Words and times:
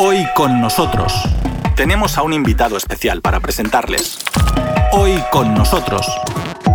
Hoy 0.00 0.28
con 0.36 0.60
nosotros 0.60 1.12
tenemos 1.74 2.18
a 2.18 2.22
un 2.22 2.32
invitado 2.32 2.76
especial 2.76 3.20
para 3.20 3.40
presentarles. 3.40 4.20
Hoy 4.92 5.10
con 5.32 5.54
nosotros. 5.54 6.06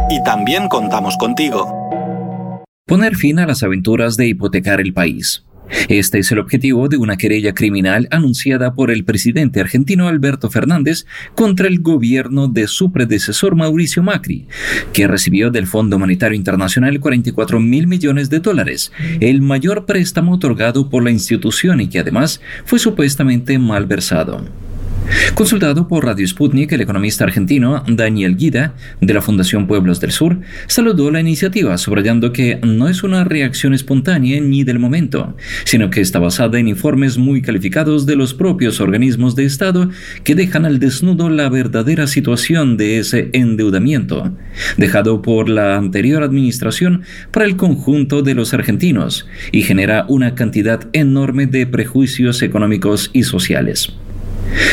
Y 0.10 0.22
también 0.24 0.68
contamos 0.68 1.16
contigo. 1.16 2.60
Poner 2.86 3.16
fin 3.16 3.40
a 3.40 3.46
las 3.46 3.64
aventuras 3.64 4.18
de 4.18 4.28
hipotecar 4.28 4.82
el 4.82 4.94
país. 4.94 5.46
Este 5.90 6.20
es 6.20 6.32
el 6.32 6.40
objetivo 6.40 6.88
de 6.88 6.98
una 6.98 7.18
querella 7.18 7.54
criminal 7.54 8.08
anunciada 8.12 8.74
por 8.74 8.92
el 8.92 9.04
presidente 9.04 9.60
argentino 9.60 10.08
Alberto 10.08 10.50
Fernández 10.50 11.06
contra 11.36 11.68
el 11.68 11.82
gobierno 11.82 12.48
de 12.48 12.68
su 12.68 12.92
predecesor 12.92 13.56
Mauricio 13.56 14.04
Macri, 14.04 14.48
que 14.94 15.08
recibió 15.08 15.52
del 15.52 15.68
Fondo 15.68 16.00
Monetario 16.00 16.38
Internacional 16.38 17.00
44 17.00 17.60
mil 17.60 17.88
millones 17.88 18.30
de 18.30 18.40
dólares, 18.40 18.92
el 19.20 19.42
mayor 19.42 19.86
préstamo 19.86 20.34
otorgado 20.34 20.90
por 20.90 21.04
la 21.04 21.12
institución 21.12 21.82
y 21.82 21.88
que 21.88 22.00
además 22.00 22.42
fue 22.66 22.80
supuestamente 22.80 23.58
malversado. 23.60 24.46
Consultado 25.36 25.88
por 25.88 26.06
Radio 26.06 26.28
Sputnik, 26.28 26.72
el 26.72 26.82
economista 26.82 27.24
argentino 27.24 27.84
Daniel 27.88 28.38
Guida, 28.38 28.76
de 29.02 29.14
la 29.14 29.22
Fundación 29.22 29.66
Pueblos 29.66 30.00
del 30.00 30.12
Sur, 30.12 30.40
saludó 30.68 31.10
la 31.10 31.20
iniciativa, 31.20 31.78
subrayando 31.78 32.32
que 32.32 32.60
no 32.64 32.88
es 32.88 33.04
una 33.04 33.24
reacción 33.24 33.74
espontánea 33.74 34.40
ni 34.40 34.64
del 34.64 34.80
momento, 34.80 35.36
sino 35.66 35.90
que 35.90 36.02
está 36.02 36.20
basada 36.20 36.60
en 36.60 36.68
informes 36.68 37.18
muy 37.18 37.42
calificados 37.42 38.06
de 38.06 38.16
los 38.16 38.34
propios 38.34 38.80
organismos 38.80 39.36
de 39.36 39.46
Estado 39.46 39.90
que 40.24 40.36
dejan 40.36 40.66
al 40.66 40.80
desnudo 40.80 41.30
la 41.30 41.50
verdadera 41.50 42.06
situación 42.06 42.78
de 42.78 43.00
ese 43.00 43.30
endeudamiento, 43.34 44.38
dejado 44.78 45.22
por 45.22 45.50
la 45.50 45.78
anterior 45.78 46.22
administración 46.22 47.02
para 47.32 47.46
el 47.46 47.58
conjunto 47.58 48.22
de 48.22 48.36
los 48.36 48.54
argentinos, 48.54 49.28
y 49.52 49.64
genera 49.64 50.06
una 50.08 50.36
cantidad 50.36 50.88
enorme 50.94 51.48
de 51.48 51.66
prejuicios 51.66 52.42
económicos 52.44 53.10
y 53.14 53.24
sociales. 53.24 53.94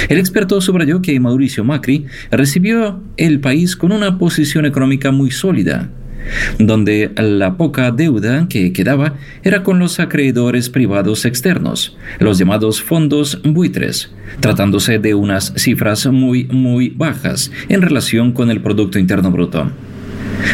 El 0.09 0.19
experto 0.19 0.61
subrayó 0.61 1.03
que 1.03 1.19
Mauricio 1.21 1.65
Macri 1.65 2.07
recibió 2.31 3.03
el 3.17 3.41
país 3.41 3.77
con 3.77 3.93
una 3.93 4.19
posición 4.19 4.67
económica 4.67 5.11
muy 5.11 5.31
sólida, 5.31 5.91
donde 6.59 7.11
la 7.17 7.57
poca 7.57 7.91
deuda 7.91 8.47
que 8.49 8.73
quedaba 8.73 9.15
era 9.43 9.63
con 9.63 9.79
los 9.79 10.01
acreedores 10.01 10.69
privados 10.69 11.25
externos, 11.25 11.97
los 12.19 12.39
llamados 12.39 12.83
fondos 12.83 13.41
buitres, 13.45 14.13
tratándose 14.41 14.99
de 14.99 15.15
unas 15.15 15.53
cifras 15.57 16.07
muy, 16.07 16.45
muy 16.45 16.91
bajas 16.91 17.51
en 17.69 17.83
relación 17.83 18.33
con 18.33 18.51
el 18.51 18.61
Producto 18.61 18.99
Interno 18.99 19.31
Bruto. 19.31 19.71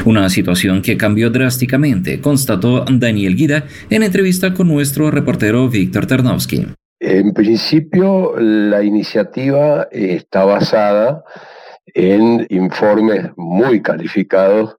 Una 0.05 0.29
situación 0.31 0.83
que 0.83 0.97
cambió 0.97 1.31
drásticamente, 1.31 2.21
constató 2.21 2.85
Daniel 2.91 3.37
Guida 3.37 3.67
en 3.91 4.03
entrevista 4.03 4.53
con 4.53 4.69
nuestro 4.69 5.11
reportero 5.11 5.69
Víctor 5.69 6.07
Ternovsky. 6.07 6.67
En 6.99 7.35
principio, 7.35 8.35
la 8.39 8.83
iniciativa 8.83 9.87
está 9.91 10.45
basada 10.45 11.25
en 11.87 12.47
informes 12.49 13.31
muy 13.37 13.83
calificados 13.83 14.77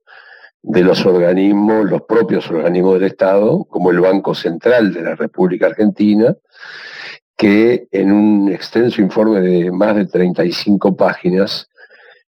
de 0.64 0.84
los 0.84 1.06
organismos, 1.06 1.90
los 1.90 2.02
propios 2.04 2.50
organismos 2.50 2.95
del 2.95 3.04
Estado, 3.04 3.66
como 3.66 3.92
el 3.92 4.00
Banco 4.00 4.34
Central 4.34 4.94
de 4.94 5.04
la 5.04 5.16
República 5.16 5.68
Argentina, 5.68 6.36
que 7.38 7.88
en 7.92 8.12
un 8.12 8.52
extenso 8.52 9.00
informe 9.00 9.40
de 9.42 9.72
más 9.72 9.95
de 9.95 10.08
35 10.08 10.98
páginas 10.98 11.70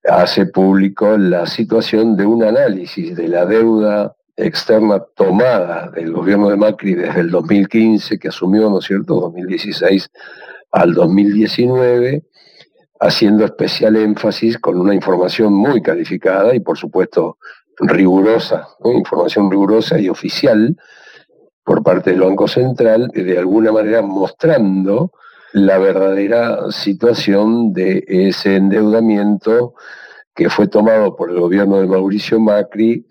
hace 0.02 0.46
público 0.46 1.18
la 1.18 1.46
situación 1.46 2.16
de 2.16 2.24
un 2.24 2.42
análisis 2.42 3.14
de 3.14 3.28
la 3.28 3.44
deuda 3.44 4.16
externa 4.36 5.00
tomada 5.14 5.90
del 5.90 6.12
gobierno 6.12 6.48
de 6.48 6.56
Macri 6.56 6.94
desde 6.94 7.20
el 7.20 7.30
2015, 7.30 8.18
que 8.18 8.28
asumió, 8.28 8.68
¿no 8.70 8.78
es 8.78 8.86
cierto?, 8.86 9.20
2016 9.20 10.10
al 10.72 10.94
2019, 10.94 12.24
haciendo 13.00 13.44
especial 13.44 13.96
énfasis 13.96 14.58
con 14.58 14.80
una 14.80 14.94
información 14.94 15.52
muy 15.52 15.82
calificada 15.82 16.54
y, 16.54 16.60
por 16.60 16.78
supuesto, 16.78 17.38
rigurosa, 17.78 18.68
información 18.84 19.50
rigurosa 19.50 19.98
y 19.98 20.08
oficial 20.08 20.76
por 21.64 21.82
parte 21.82 22.10
del 22.10 22.20
Banco 22.20 22.48
Central, 22.48 23.10
de 23.14 23.38
alguna 23.38 23.72
manera 23.72 24.02
mostrando 24.02 25.12
la 25.52 25.78
verdadera 25.78 26.70
situación 26.70 27.72
de 27.72 28.04
ese 28.08 28.56
endeudamiento 28.56 29.74
que 30.34 30.50
fue 30.50 30.66
tomado 30.66 31.14
por 31.14 31.30
el 31.30 31.38
gobierno 31.38 31.80
de 31.80 31.86
Mauricio 31.86 32.40
Macri 32.40 33.06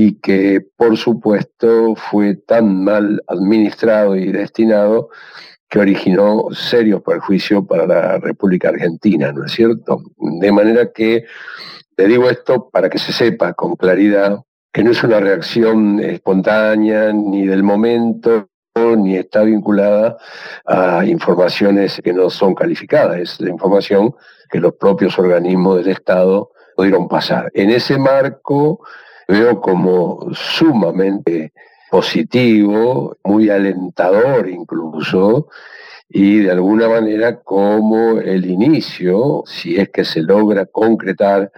y 0.00 0.20
que 0.20 0.64
por 0.76 0.96
supuesto 0.96 1.96
fue 1.96 2.36
tan 2.36 2.84
mal 2.84 3.20
administrado 3.26 4.14
y 4.14 4.30
destinado 4.30 5.08
que 5.68 5.80
originó 5.80 6.44
serios 6.52 7.02
perjuicios 7.02 7.66
para 7.66 7.84
la 7.84 8.18
República 8.18 8.68
Argentina, 8.68 9.32
¿no 9.32 9.44
es 9.44 9.50
cierto? 9.50 10.04
De 10.16 10.52
manera 10.52 10.92
que 10.92 11.24
te 11.96 12.06
digo 12.06 12.30
esto 12.30 12.70
para 12.70 12.88
que 12.88 13.00
se 13.00 13.12
sepa 13.12 13.54
con 13.54 13.74
claridad 13.74 14.38
que 14.72 14.84
no 14.84 14.92
es 14.92 15.02
una 15.02 15.18
reacción 15.18 15.98
espontánea 15.98 17.12
ni 17.12 17.44
del 17.44 17.64
momento, 17.64 18.50
ni 18.96 19.16
está 19.16 19.42
vinculada 19.42 20.16
a 20.64 21.04
informaciones 21.06 22.00
que 22.04 22.12
no 22.12 22.30
son 22.30 22.54
calificadas, 22.54 23.18
es 23.18 23.40
la 23.40 23.50
información 23.50 24.14
que 24.48 24.60
los 24.60 24.74
propios 24.74 25.18
organismos 25.18 25.78
del 25.78 25.88
Estado 25.88 26.52
pudieron 26.76 27.08
pasar. 27.08 27.50
En 27.52 27.70
ese 27.70 27.98
marco, 27.98 28.80
veo 29.28 29.60
como 29.60 30.28
sumamente 30.32 31.52
positivo, 31.90 33.16
muy 33.24 33.50
alentador 33.50 34.48
incluso, 34.48 35.48
y 36.08 36.40
de 36.40 36.50
alguna 36.50 36.88
manera 36.88 37.40
como 37.40 38.18
el 38.18 38.46
inicio, 38.46 39.42
si 39.46 39.76
es 39.76 39.90
que 39.90 40.04
se 40.04 40.22
logra 40.22 40.64
concretar, 40.66 41.52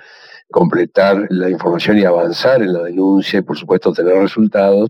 completar 0.50 1.26
la 1.30 1.48
información 1.48 1.98
y 1.98 2.04
avanzar 2.04 2.60
en 2.62 2.72
la 2.72 2.82
denuncia 2.82 3.38
y 3.38 3.42
por 3.42 3.56
supuesto 3.56 3.92
tener 3.92 4.14
resultados, 4.16 4.88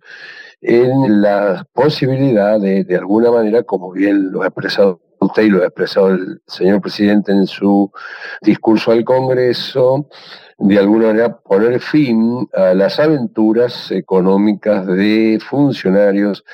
en 0.62 1.22
la 1.22 1.66
posibilidad 1.72 2.58
de, 2.58 2.84
de 2.84 2.97
alguna 2.97 3.30
manera, 3.30 3.62
como 3.62 3.92
bien 3.92 4.32
lo 4.32 4.42
ha 4.42 4.47
expresado 4.47 5.00
y 5.36 5.48
lo 5.48 5.62
ha 5.62 5.66
expresado 5.66 6.08
el 6.08 6.41
señor 6.47 6.81
presidente 6.81 7.32
en 7.32 7.47
su 7.47 7.91
discurso 8.41 8.91
al 8.91 9.04
Congreso, 9.04 10.08
de 10.58 10.78
alguna 10.78 11.08
manera 11.08 11.36
poner 11.36 11.81
fin 11.81 12.48
a 12.54 12.75
las 12.75 12.98
aventuras 12.98 13.91
económicas 13.91 14.86
de 14.86 15.38
funcionarios, 15.47 16.44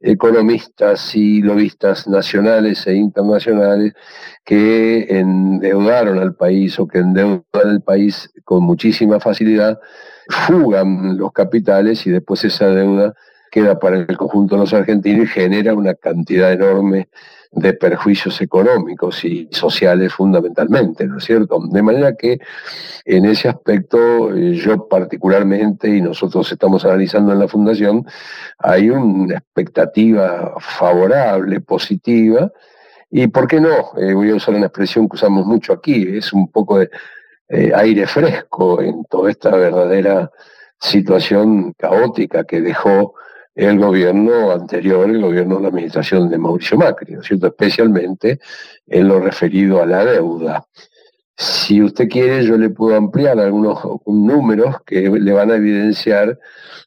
economistas 0.00 1.14
y 1.14 1.40
lobistas 1.42 2.06
nacionales 2.06 2.86
e 2.86 2.94
internacionales 2.94 3.94
que 4.44 5.06
endeudaron 5.08 6.18
al 6.18 6.34
país 6.34 6.78
o 6.78 6.86
que 6.86 6.98
endeudan 6.98 7.42
al 7.54 7.82
país 7.82 8.30
con 8.44 8.62
muchísima 8.64 9.20
facilidad, 9.20 9.78
fugan 10.46 11.16
los 11.16 11.32
capitales 11.32 12.06
y 12.06 12.10
después 12.10 12.44
esa 12.44 12.66
deuda 12.66 13.14
queda 13.50 13.78
para 13.78 13.96
el 13.98 14.16
conjunto 14.16 14.54
de 14.54 14.62
los 14.62 14.74
argentinos 14.74 15.26
y 15.26 15.28
genera 15.28 15.74
una 15.74 15.94
cantidad 15.94 16.52
enorme 16.52 17.08
perjuicios 17.78 18.40
económicos 18.40 19.24
y 19.24 19.48
sociales 19.50 20.12
fundamentalmente, 20.14 21.06
¿no 21.06 21.18
es 21.18 21.24
cierto? 21.24 21.60
De 21.70 21.82
manera 21.82 22.14
que 22.14 22.40
en 23.04 23.24
ese 23.26 23.48
aspecto 23.48 24.34
eh, 24.34 24.54
yo 24.54 24.88
particularmente, 24.88 25.88
y 25.88 26.00
nosotros 26.00 26.50
estamos 26.50 26.84
analizando 26.84 27.32
en 27.32 27.38
la 27.38 27.48
Fundación, 27.48 28.06
hay 28.58 28.88
una 28.90 29.36
expectativa 29.36 30.54
favorable, 30.58 31.60
positiva, 31.60 32.50
y 33.10 33.26
¿por 33.26 33.46
qué 33.46 33.60
no? 33.60 33.92
Eh, 33.98 34.14
voy 34.14 34.30
a 34.30 34.36
usar 34.36 34.54
una 34.54 34.66
expresión 34.66 35.06
que 35.08 35.16
usamos 35.16 35.44
mucho 35.44 35.74
aquí, 35.74 36.16
es 36.16 36.32
un 36.32 36.50
poco 36.50 36.78
de 36.78 36.90
eh, 37.48 37.70
aire 37.74 38.06
fresco 38.06 38.80
en 38.80 39.04
toda 39.04 39.30
esta 39.30 39.50
verdadera 39.50 40.30
situación 40.80 41.74
caótica 41.74 42.44
que 42.44 42.62
dejó 42.62 43.14
el 43.54 43.78
gobierno 43.78 44.50
anterior, 44.50 45.08
el 45.08 45.20
gobierno 45.20 45.56
de 45.56 45.62
la 45.62 45.68
administración 45.68 46.30
de 46.30 46.38
Mauricio 46.38 46.78
Macri, 46.78 47.14
¿no 47.14 47.20
es 47.20 47.26
cierto? 47.26 47.48
Especialmente 47.48 48.40
en 48.86 49.08
lo 49.08 49.20
referido 49.20 49.82
a 49.82 49.86
la 49.86 50.04
deuda. 50.04 50.66
Si 51.36 51.82
usted 51.82 52.08
quiere, 52.08 52.44
yo 52.44 52.56
le 52.56 52.70
puedo 52.70 52.96
ampliar 52.96 53.38
algunos 53.38 53.78
números 54.06 54.76
que 54.86 55.08
le 55.08 55.32
van 55.32 55.50
a 55.50 55.56
evidenciar 55.56 56.38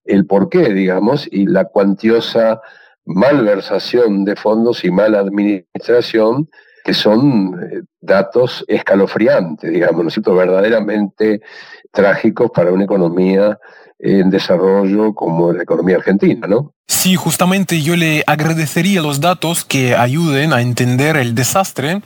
el 0.06 0.25
porqué, 0.25 0.73
digamos, 0.73 1.27
y 1.31 1.45
la 1.45 1.65
cuantiosa 1.65 2.62
malversación 3.06 4.25
de 4.25 4.35
fondos 4.35 4.83
y 4.83 4.91
mala 4.91 5.19
administración, 5.19 6.50
que 6.83 6.94
son 6.94 7.59
eh, 7.62 7.81
datos 8.05 8.63
escalofriantes, 8.67 9.71
digamos, 9.71 10.03
¿no 10.03 10.07
es 10.07 10.13
cierto? 10.13 10.35
Verdaderamente 10.35 11.41
trágicos 11.91 12.51
para 12.53 12.71
una 12.71 12.83
economía 12.83 13.57
en 13.99 14.29
desarrollo 14.29 15.13
como 15.13 15.53
la 15.53 15.63
economía 15.63 15.95
argentina, 15.95 16.47
¿no? 16.47 16.73
Sí, 16.87 17.15
justamente 17.15 17.81
yo 17.81 17.95
le 17.95 18.23
agradecería 18.27 19.01
los 19.01 19.19
datos 19.19 19.65
que 19.65 19.95
ayuden 19.95 20.53
a 20.53 20.61
entender 20.61 21.17
el 21.17 21.33
desastre 21.33 22.01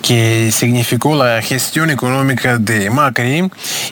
que 0.00 0.50
significó 0.52 1.14
la 1.14 1.42
gestión 1.42 1.90
económica 1.90 2.56
de 2.56 2.88
Macri 2.88 3.50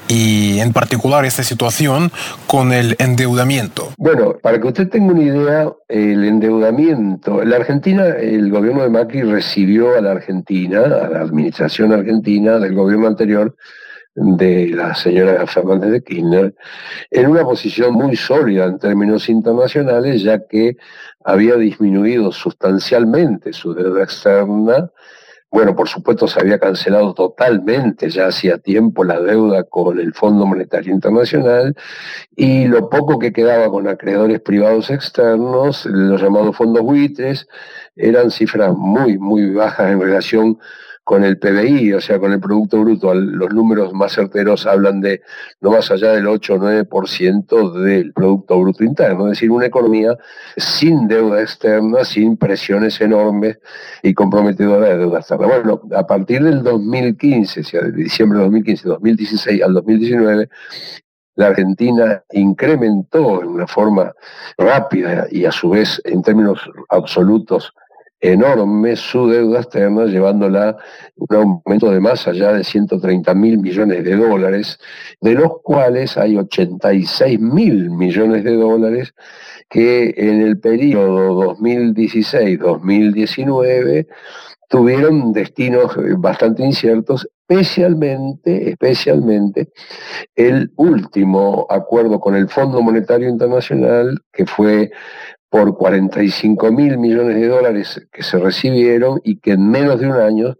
y 0.08 0.58
en 0.60 0.72
particular 0.72 1.26
esta 1.26 1.42
situación 1.42 2.10
con 2.46 2.72
el 2.72 2.96
endeudamiento. 2.98 3.92
Bueno, 3.98 4.34
para 4.40 4.58
que 4.58 4.68
usted 4.68 4.88
tenga 4.88 5.12
una 5.12 5.22
idea, 5.22 5.72
el 5.88 6.24
endeudamiento, 6.24 7.44
la 7.44 7.56
Argentina, 7.56 8.06
el 8.06 8.50
gobierno 8.50 8.82
de 8.82 8.88
Macri 8.88 9.22
recibió 9.22 9.94
a 9.94 10.00
la 10.00 10.12
Argentina, 10.12 10.84
a 10.84 11.08
la 11.08 11.20
administración 11.20 11.49
argentina 11.92 12.58
del 12.58 12.74
gobierno 12.74 13.06
anterior, 13.06 13.56
de 14.14 14.68
la 14.68 14.94
señora 14.94 15.46
Fernández 15.46 15.90
de 15.90 16.02
Kirchner 16.02 16.54
en 17.10 17.26
una 17.28 17.42
posición 17.42 17.94
muy 17.94 18.16
sólida 18.16 18.64
en 18.64 18.78
términos 18.78 19.28
internacionales, 19.28 20.22
ya 20.22 20.46
que 20.46 20.76
había 21.24 21.56
disminuido 21.56 22.32
sustancialmente 22.32 23.52
su 23.52 23.74
deuda 23.74 24.02
externa. 24.02 24.90
Bueno, 25.52 25.74
por 25.74 25.88
supuesto 25.88 26.28
se 26.28 26.38
había 26.40 26.60
cancelado 26.60 27.12
totalmente 27.12 28.08
ya 28.08 28.28
hacía 28.28 28.58
tiempo 28.58 29.02
la 29.02 29.20
deuda 29.20 29.64
con 29.64 29.98
el 29.98 30.14
Fondo 30.14 30.46
Monetario 30.46 30.94
Internacional 30.94 31.74
y 32.36 32.66
lo 32.66 32.88
poco 32.88 33.18
que 33.18 33.32
quedaba 33.32 33.68
con 33.68 33.88
acreedores 33.88 34.40
privados 34.40 34.90
externos, 34.90 35.86
los 35.86 36.22
llamados 36.22 36.56
fondos 36.56 36.82
buitres, 36.82 37.48
eran 37.96 38.30
cifras 38.30 38.74
muy, 38.76 39.18
muy 39.18 39.50
bajas 39.50 39.90
en 39.90 40.00
relación 40.00 40.58
el 41.24 41.38
PBI, 41.38 41.94
o 41.94 42.00
sea, 42.00 42.18
con 42.18 42.32
el 42.32 42.40
Producto 42.40 42.80
Bruto, 42.80 43.12
los 43.14 43.52
números 43.52 43.92
más 43.92 44.12
certeros 44.12 44.66
hablan 44.66 45.00
de 45.00 45.22
no 45.60 45.70
más 45.70 45.90
allá 45.90 46.12
del 46.12 46.26
8 46.26 46.54
o 46.54 46.58
9% 46.58 47.72
del 47.82 48.12
Producto 48.12 48.60
Bruto 48.60 48.84
Interno, 48.84 49.26
es 49.26 49.32
decir, 49.32 49.50
una 49.50 49.66
economía 49.66 50.16
sin 50.56 51.08
deuda 51.08 51.40
externa, 51.40 52.04
sin 52.04 52.36
presiones 52.36 53.00
enormes 53.00 53.58
y 54.02 54.14
comprometedoras 54.14 54.90
de 54.90 54.98
deuda 54.98 55.18
externa. 55.18 55.46
Bueno, 55.46 55.80
a 55.96 56.06
partir 56.06 56.42
del 56.42 56.62
2015, 56.62 57.60
o 57.60 57.64
sea, 57.64 57.80
de 57.82 57.92
diciembre 57.92 58.38
de 58.38 58.44
2015, 58.44 58.88
2016 58.88 59.62
al 59.62 59.74
2019, 59.74 60.48
la 61.36 61.46
Argentina 61.46 62.22
incrementó 62.32 63.42
en 63.42 63.48
una 63.48 63.66
forma 63.66 64.12
rápida 64.58 65.26
y 65.30 65.44
a 65.44 65.52
su 65.52 65.70
vez 65.70 66.00
en 66.04 66.22
términos 66.22 66.60
absolutos 66.88 67.72
enorme 68.20 68.96
su 68.96 69.28
deuda 69.28 69.60
externa, 69.60 70.04
llevándola 70.04 70.76
un 71.16 71.36
aumento 71.36 71.90
de 71.90 72.00
más 72.00 72.28
allá 72.28 72.52
de 72.52 72.64
130 72.64 73.34
mil 73.34 73.56
millones 73.58 74.04
de 74.04 74.16
dólares, 74.16 74.78
de 75.20 75.34
los 75.34 75.60
cuales 75.62 76.18
hay 76.18 76.36
86 76.36 77.40
mil 77.40 77.90
millones 77.90 78.44
de 78.44 78.56
dólares 78.56 79.14
que 79.68 80.14
en 80.16 80.42
el 80.42 80.60
periodo 80.60 81.56
2016-2019 81.56 84.06
tuvieron 84.68 85.32
destinos 85.32 85.92
bastante 86.18 86.64
inciertos, 86.64 87.28
especialmente, 87.48 88.70
especialmente 88.70 89.72
el 90.36 90.72
último 90.76 91.66
acuerdo 91.68 92.20
con 92.20 92.36
el 92.36 92.48
Fondo 92.48 92.80
Monetario 92.80 93.28
Internacional, 93.28 94.16
que 94.32 94.46
fue 94.46 94.92
por 95.50 95.76
45 95.76 96.72
mil 96.72 96.96
millones 96.96 97.36
de 97.36 97.48
dólares 97.48 98.06
que 98.12 98.22
se 98.22 98.38
recibieron 98.38 99.20
y 99.24 99.40
que 99.40 99.52
en 99.52 99.68
menos 99.68 100.00
de 100.00 100.06
un 100.06 100.14
año 100.14 100.56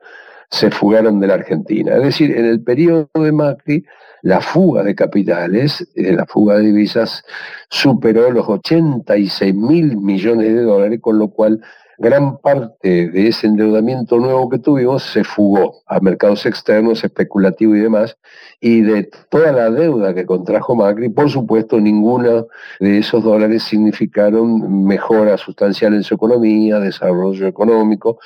se 0.51 0.71
fugaron 0.71 1.21
de 1.21 1.29
la 1.29 1.35
Argentina. 1.35 1.97
Es 1.97 2.03
decir, 2.03 2.37
en 2.37 2.45
el 2.45 2.63
periodo 2.63 3.09
de 3.15 3.31
Macri, 3.31 3.85
la 4.23 4.41
fuga 4.41 4.83
de 4.83 4.97
capitales, 4.97 5.89
eh, 5.95 6.13
la 6.13 6.27
fuga 6.27 6.57
de 6.57 6.65
divisas, 6.65 7.25
superó 7.69 8.31
los 8.31 8.49
86 8.49 9.55
mil 9.55 9.97
millones 9.97 10.53
de 10.55 10.63
dólares, 10.63 10.99
con 11.01 11.19
lo 11.19 11.29
cual 11.29 11.63
gran 12.01 12.39
parte 12.39 13.11
de 13.11 13.29
ese 13.29 13.47
endeudamiento 13.47 14.17
nuevo 14.17 14.49
que 14.49 14.59
tuvimos 14.59 15.03
se 15.03 15.23
fugó 15.23 15.83
a 15.87 16.01
mercados 16.01 16.47
externos, 16.47 17.05
especulativo 17.05 17.77
y 17.77 17.81
demás, 17.81 18.17
y 18.59 18.81
de 18.81 19.11
toda 19.29 19.53
la 19.53 19.71
deuda 19.71 20.15
que 20.15 20.25
contrajo 20.25 20.75
Macri, 20.75 21.11
por 21.11 21.29
supuesto, 21.29 21.79
ninguna 21.79 22.47
de 22.81 22.99
esos 22.99 23.23
dólares 23.23 23.65
significaron 23.65 24.85
mejora 24.87 25.37
sustancial 25.37 25.93
en 25.93 26.03
su 26.03 26.15
economía, 26.15 26.81
desarrollo 26.81 27.47
económico, 27.47 28.19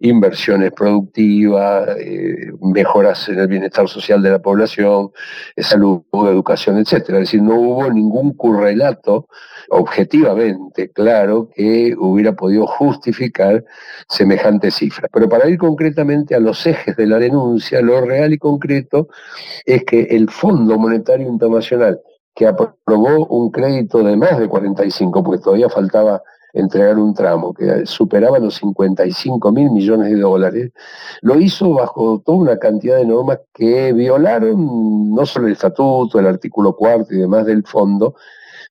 inversiones 0.00 0.72
productivas, 0.72 1.88
eh, 2.00 2.50
mejoras 2.60 3.28
en 3.28 3.38
el 3.38 3.46
bienestar 3.46 3.88
social 3.88 4.22
de 4.22 4.30
la 4.30 4.40
población, 4.40 5.12
salud, 5.56 6.02
educación, 6.12 6.78
etc. 6.78 6.94
Es 6.94 7.06
decir, 7.06 7.42
no 7.42 7.54
hubo 7.54 7.92
ningún 7.92 8.32
correlato 8.32 9.28
objetivamente 9.68 10.90
claro 10.90 11.48
que 11.54 11.94
hubiera 11.96 12.32
podido 12.34 12.66
justificar 12.66 13.19
semejante 14.08 14.70
cifra. 14.70 15.08
Pero 15.12 15.28
para 15.28 15.48
ir 15.48 15.58
concretamente 15.58 16.34
a 16.34 16.40
los 16.40 16.66
ejes 16.66 16.96
de 16.96 17.06
la 17.06 17.18
denuncia, 17.18 17.80
lo 17.80 18.00
real 18.00 18.32
y 18.32 18.38
concreto 18.38 19.08
es 19.64 19.84
que 19.84 20.02
el 20.10 20.30
Fondo 20.30 20.78
Monetario 20.78 21.28
Internacional, 21.28 22.00
que 22.34 22.46
aprobó 22.46 23.26
un 23.26 23.50
crédito 23.50 24.02
de 24.02 24.16
más 24.16 24.38
de 24.38 24.48
45, 24.48 25.22
porque 25.22 25.42
todavía 25.42 25.68
faltaba 25.68 26.22
entregar 26.52 26.98
un 26.98 27.14
tramo 27.14 27.54
que 27.54 27.86
superaba 27.86 28.38
los 28.38 28.56
55 28.56 29.52
mil 29.52 29.70
millones 29.70 30.10
de 30.10 30.20
dólares, 30.20 30.72
lo 31.22 31.38
hizo 31.38 31.74
bajo 31.74 32.22
toda 32.24 32.38
una 32.38 32.58
cantidad 32.58 32.96
de 32.96 33.06
normas 33.06 33.40
que 33.54 33.92
violaron 33.92 35.14
no 35.14 35.26
solo 35.26 35.46
el 35.46 35.52
estatuto, 35.52 36.18
el 36.18 36.26
artículo 36.26 36.74
cuarto 36.74 37.14
y 37.14 37.18
demás 37.18 37.46
del 37.46 37.64
fondo, 37.64 38.14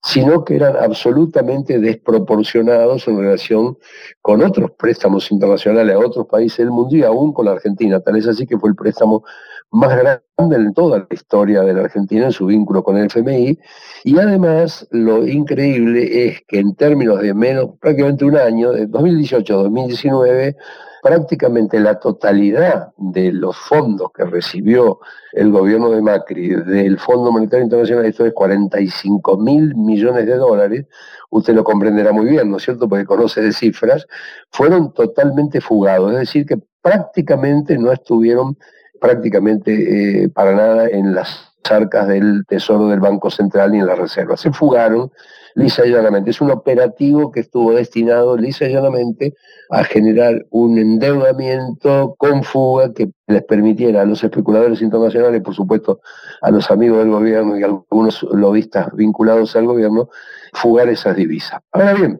sino 0.01 0.45
que 0.45 0.55
eran 0.55 0.75
absolutamente 0.77 1.79
desproporcionados 1.79 3.07
en 3.07 3.19
relación 3.19 3.77
con 4.21 4.41
otros 4.41 4.71
préstamos 4.71 5.31
internacionales 5.31 5.95
a 5.95 5.99
otros 5.99 6.25
países 6.27 6.59
del 6.59 6.71
mundo 6.71 6.95
y 6.95 7.03
aún 7.03 7.33
con 7.33 7.45
la 7.45 7.51
Argentina. 7.51 7.99
Tal 7.99 8.17
es 8.17 8.27
así 8.27 8.47
que 8.47 8.57
fue 8.57 8.69
el 8.69 8.75
préstamo 8.75 9.23
más 9.71 9.95
grande 9.95 10.55
en 10.55 10.73
toda 10.73 10.99
la 10.99 11.07
historia 11.11 11.61
de 11.61 11.73
la 11.73 11.81
Argentina 11.81 12.25
en 12.25 12.31
su 12.31 12.45
vínculo 12.45 12.83
con 12.83 12.97
el 12.97 13.05
FMI. 13.07 13.59
Y 14.03 14.17
además, 14.17 14.87
lo 14.91 15.27
increíble 15.27 16.27
es 16.27 16.41
que 16.47 16.59
en 16.59 16.75
términos 16.75 17.21
de 17.21 17.33
menos, 17.33 17.71
prácticamente 17.79 18.25
un 18.25 18.37
año, 18.37 18.71
de 18.71 18.87
2018 18.87 19.53
a 19.53 19.63
2019, 19.63 20.55
prácticamente 21.01 21.79
la 21.79 21.99
totalidad 21.99 22.93
de 22.97 23.31
los 23.31 23.57
fondos 23.57 24.11
que 24.13 24.25
recibió 24.25 24.99
el 25.33 25.51
gobierno 25.51 25.89
de 25.91 26.01
Macri 26.01 26.49
del 26.49 26.99
Fondo 26.99 27.31
Monetario 27.31 27.63
Internacional, 27.63 28.05
esto 28.05 28.25
es 28.25 28.33
45 28.33 29.37
mil 29.37 29.75
millones 29.75 30.25
de 30.25 30.35
dólares, 30.35 30.85
usted 31.29 31.53
lo 31.53 31.63
comprenderá 31.63 32.11
muy 32.11 32.25
bien, 32.25 32.49
¿no 32.49 32.57
es 32.57 32.63
cierto?, 32.63 32.89
porque 32.89 33.05
conoce 33.05 33.41
de 33.41 33.53
cifras, 33.53 34.07
fueron 34.49 34.93
totalmente 34.93 35.61
fugados, 35.61 36.13
es 36.13 36.19
decir, 36.19 36.45
que 36.45 36.57
prácticamente 36.81 37.77
no 37.77 37.91
estuvieron 37.91 38.57
prácticamente 38.99 40.23
eh, 40.23 40.29
para 40.29 40.53
nada 40.53 40.87
en 40.89 41.13
las 41.15 41.49
arcas 41.69 42.07
del 42.07 42.45
Tesoro 42.47 42.87
del 42.87 42.99
Banco 42.99 43.29
Central 43.29 43.71
ni 43.71 43.79
en 43.79 43.85
las 43.85 43.97
reservas. 43.97 44.41
Se 44.41 44.51
fugaron 44.51 45.11
lisa 45.55 45.85
y 45.85 45.91
llanamente. 45.91 46.31
Es 46.31 46.41
un 46.41 46.51
operativo 46.51 47.31
que 47.31 47.41
estuvo 47.41 47.73
destinado 47.73 48.37
lisa 48.37 48.65
y 48.65 48.73
llanamente 48.73 49.35
a 49.69 49.83
generar 49.83 50.45
un 50.49 50.77
endeudamiento 50.77 52.15
con 52.17 52.43
fuga 52.43 52.93
que 52.93 53.11
les 53.27 53.43
permitiera 53.43 54.01
a 54.01 54.05
los 54.05 54.23
especuladores 54.23 54.81
internacionales, 54.81 55.41
por 55.41 55.55
supuesto 55.55 56.01
a 56.41 56.51
los 56.51 56.69
amigos 56.71 56.99
del 56.99 57.09
gobierno 57.09 57.57
y 57.57 57.63
a 57.63 57.67
algunos 57.67 58.23
lobistas 58.23 58.87
vinculados 58.93 59.55
al 59.55 59.65
gobierno, 59.65 60.09
fugar 60.53 60.89
esas 60.89 61.15
divisas. 61.15 61.61
Ahora 61.71 61.93
bien, 61.93 62.19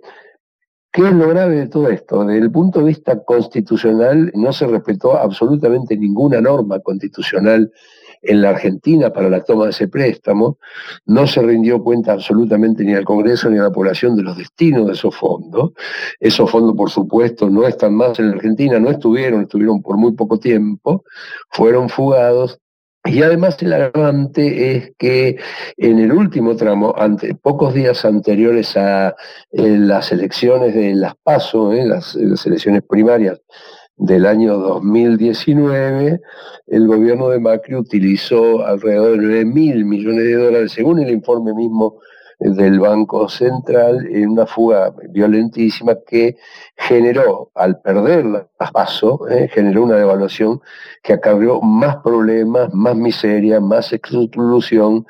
¿Qué 0.92 1.04
es 1.04 1.14
lo 1.14 1.30
grave 1.30 1.56
de 1.56 1.68
todo 1.68 1.88
esto? 1.90 2.26
Desde 2.26 2.42
el 2.42 2.52
punto 2.52 2.80
de 2.80 2.86
vista 2.86 3.24
constitucional 3.24 4.32
no 4.34 4.52
se 4.52 4.66
respetó 4.66 5.16
absolutamente 5.16 5.96
ninguna 5.96 6.42
norma 6.42 6.80
constitucional 6.80 7.72
en 8.22 8.42
la 8.42 8.50
Argentina 8.50 9.12
para 9.12 9.30
la 9.30 9.44
toma 9.44 9.66
de 9.66 9.72
ese 9.72 9.88
préstamo, 9.88 10.58
no 11.06 11.28
se 11.28 11.42
rindió 11.42 11.84
cuenta 11.84 12.14
absolutamente 12.14 12.84
ni 12.84 12.94
al 12.94 13.06
Congreso 13.06 13.50
ni 13.50 13.58
a 13.58 13.64
la 13.64 13.72
población 13.72 14.16
de 14.16 14.24
los 14.24 14.38
destinos 14.38 14.88
de 14.88 14.94
esos 14.94 15.16
fondos. 15.16 15.72
Esos 16.20 16.50
fondos, 16.50 16.76
por 16.76 16.90
supuesto, 16.90 17.50
no 17.50 17.68
están 17.68 17.96
más 17.96 18.20
en 18.20 18.30
la 18.30 18.36
Argentina, 18.36 18.80
no 18.80 18.90
estuvieron, 18.90 19.42
estuvieron 19.42 19.82
por 19.82 19.98
muy 19.98 20.14
poco 20.14 20.40
tiempo, 20.40 21.04
fueron 21.50 21.90
fugados 21.90 22.60
y 23.06 23.24
además 23.24 23.62
el 23.62 23.72
agravante 23.74 24.76
es 24.76 24.92
que 24.98 25.38
en 25.78 26.00
el 26.00 26.12
último 26.12 26.56
tramo, 26.58 26.94
pocos 27.42 27.74
días 27.74 28.04
anteriores 28.04 28.76
a 28.76 29.16
eh, 29.52 29.78
las 29.78 30.12
elecciones 30.12 30.76
de 30.76 30.94
las 30.96 31.16
PASO, 31.24 31.72
eh, 31.72 31.86
las, 31.86 32.16
elecciones 32.16 32.84
primarias 32.88 33.40
del 34.00 34.26
año 34.26 34.58
2019, 34.58 36.22
el 36.68 36.88
gobierno 36.88 37.30
de 37.30 37.40
Macri 37.40 37.76
utilizó 37.76 38.66
alrededor 38.66 39.20
de 39.20 39.44
9 39.44 39.46
mil 39.46 39.86
millones 39.86 40.24
de 40.24 40.36
dólares, 40.36 40.72
según 40.72 41.00
el 41.00 41.10
informe 41.10 41.54
mismo 41.54 42.00
del 42.40 42.80
Banco 42.80 43.28
Central 43.28 44.08
en 44.10 44.30
una 44.30 44.46
fuga 44.46 44.94
violentísima 45.10 45.98
que 46.08 46.38
generó, 46.78 47.52
al 47.54 47.82
perder 47.82 48.24
la 48.26 48.48
paso, 48.72 49.28
eh, 49.28 49.50
generó 49.54 49.84
una 49.84 49.98
devaluación 49.98 50.62
que 51.04 51.14
acarreó 51.14 51.60
más 51.60 51.98
problemas, 51.98 52.74
más 52.74 52.96
miseria, 52.96 53.60
más 53.60 53.92
exclusión 53.92 55.06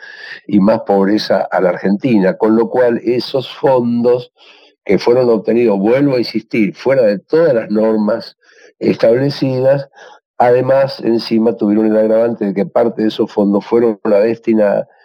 y 0.48 0.60
más 0.60 0.80
pobreza 0.82 1.48
a 1.52 1.62
la 1.62 1.70
Argentina, 1.70 2.36
con 2.36 2.56
lo 2.56 2.68
cual 2.68 3.00
esos 3.04 3.48
fondos 3.54 4.34
que 4.84 4.98
fueron 4.98 5.30
obtenidos, 5.30 5.78
vuelvo 5.78 6.16
a 6.16 6.20
insistir, 6.20 6.74
fuera 6.74 7.04
de 7.04 7.20
todas 7.20 7.54
las 7.54 7.70
normas 7.70 8.39
establecidas, 8.80 9.90
además 10.38 11.00
encima 11.02 11.56
tuvieron 11.56 11.86
el 11.88 11.98
agravante 11.98 12.46
de 12.46 12.54
que 12.54 12.66
parte 12.66 13.04
de 13.04 13.10
esos 13.10 13.32
fondos 13.32 13.66
fueron 13.66 14.00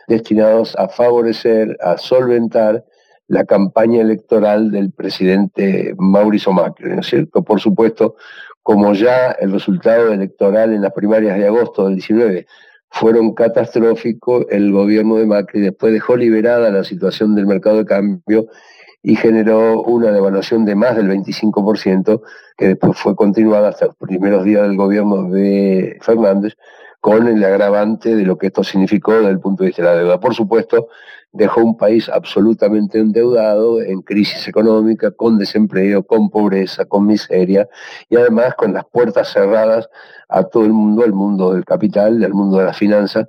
destinados 0.09 0.76
a 0.76 0.88
favorecer, 0.88 1.76
a 1.81 1.99
solventar 1.99 2.85
la 3.26 3.45
campaña 3.45 4.00
electoral 4.00 4.71
del 4.71 4.93
presidente 4.93 5.95
Mauricio 5.99 6.52
Macri, 6.52 6.90
¿no 6.90 7.00
es 7.00 7.07
cierto? 7.07 7.43
Por 7.43 7.61
supuesto, 7.61 8.16
como 8.62 8.95
ya 8.95 9.33
el 9.33 9.52
resultado 9.52 10.12
electoral 10.12 10.73
en 10.73 10.83
las 10.83 10.93
primarias 10.93 11.38
de 11.38 11.47
agosto 11.47 11.87
del 11.87 11.97
19 11.97 12.47
fueron 12.90 13.35
catastróficos, 13.35 14.47
el 14.50 14.71
gobierno 14.71 15.16
de 15.16 15.26
Macri 15.26 15.61
después 15.61 15.93
dejó 15.93 16.16
liberada 16.16 16.71
la 16.71 16.85
situación 16.85 17.35
del 17.35 17.47
mercado 17.47 17.78
de 17.78 17.87
cambio 17.87 18.47
y 19.07 19.17
generó 19.17 19.83
una 19.83 20.11
devaluación 20.11 20.65
de 20.65 20.75
más 20.75 20.97
del 20.97 21.11
25%, 21.11 22.23
que 22.57 22.69
después 22.69 22.99
fue 22.99 23.15
continuada 23.15 23.69
hasta 23.69 23.87
los 23.87 23.97
primeros 23.97 24.45
días 24.45 24.63
del 24.63 24.79
gobierno 24.79 25.25
de 25.25 25.99
Fernández, 26.01 26.55
con 27.03 27.29
el 27.29 27.45
agravante 27.45 28.17
de 28.17 28.23
lo 28.25 28.39
que 28.39 28.47
esto 28.47 28.65
significó 28.65 29.13
desde 29.13 29.29
el 29.29 29.41
punto 29.41 29.63
de 29.63 29.69
vista 29.69 29.83
de 29.83 29.89
la 29.89 29.95
deuda. 29.97 30.21
Por 30.21 30.35
supuesto, 30.35 30.89
dejó 31.35 31.62
un 31.62 31.76
país 31.76 32.09
absolutamente 32.09 32.99
endeudado, 32.99 33.83
en 33.83 34.03
crisis 34.03 34.47
económica, 34.47 35.11
con 35.11 35.37
desempleo, 35.37 36.05
con 36.05 36.31
pobreza, 36.31 36.85
con 36.85 37.07
miseria 37.07 37.69
y 38.09 38.17
además 38.17 38.55
con 38.55 38.73
las 38.73 38.85
puertas 38.85 39.33
cerradas 39.33 39.88
a 40.29 40.45
todo 40.45 40.64
el 40.64 40.73
mundo, 40.73 41.03
al 41.05 41.12
mundo 41.12 41.53
del 41.53 41.64
capital, 41.64 42.23
al 42.25 42.33
mundo 42.33 42.59
de 42.59 42.64
las 42.67 42.79
finanzas, 42.79 43.26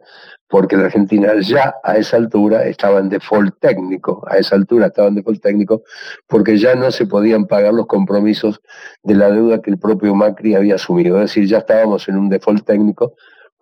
porque 0.47 0.77
la 0.77 0.85
Argentina 0.85 1.33
ya 1.41 1.75
a 1.83 1.97
esa 1.97 2.17
altura 2.17 2.65
estaba 2.65 3.00
en 3.00 3.09
default 3.09 3.55
técnico, 3.59 4.24
a 4.29 4.38
esa 4.38 4.55
altura 4.55 4.88
estaba 4.88 5.07
en 5.07 5.15
default 5.15 5.41
técnico, 5.41 5.81
porque 6.27 6.59
ya 6.59 6.75
no 6.75 6.91
se 6.91 7.07
podían 7.07 7.47
pagar 7.47 7.74
los 7.74 7.88
compromisos 7.88 8.62
de 9.01 9.15
la 9.15 9.31
deuda 9.31 9.62
que 9.63 9.71
el 9.71 9.79
propio 9.79 10.13
Macri 10.13 10.53
había 10.53 10.75
asumido. 10.75 11.15
Es 11.17 11.31
decir, 11.31 11.47
ya 11.47 11.57
estábamos 11.57 12.07
en 12.07 12.17
un 12.17 12.29
default 12.29 12.63
técnico, 12.65 13.15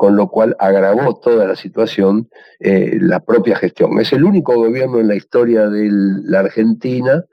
con 0.04 0.18
lo 0.18 0.28
cual 0.28 0.54
agravó 0.60 1.16
toda 1.16 1.48
la 1.48 1.56
situación 1.56 2.28
eh, 2.60 2.98
la 3.00 3.22
propia 3.22 3.56
gestión. 3.56 4.02
Es 4.02 4.12
el 4.12 4.26
único 4.26 4.54
gobierno 4.54 5.00
en 5.00 5.08
la 5.08 5.16
historia 5.16 5.70
de 5.70 5.88
la 5.90 6.42
Argentina, 6.42 7.24